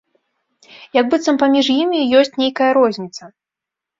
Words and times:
Як 0.99 1.05
быццам 1.11 1.35
паміж 1.43 1.65
імі 1.83 1.99
ёсць 2.21 2.33
нейкая 2.45 2.71
розніца. 2.79 3.23